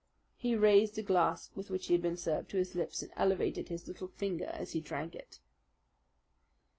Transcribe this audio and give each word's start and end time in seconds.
He 0.35 0.55
raised 0.55 0.97
a 0.97 1.03
glass 1.03 1.51
with 1.53 1.69
which 1.69 1.85
he 1.85 1.93
had 1.93 2.01
been 2.01 2.17
served 2.17 2.49
to 2.49 2.57
his 2.57 2.73
lips 2.73 3.03
and 3.03 3.11
elevated 3.17 3.69
his 3.69 3.87
little 3.87 4.07
finger 4.07 4.45
as 4.47 4.71
he 4.71 4.81
drank 4.81 5.13
it. 5.13 5.37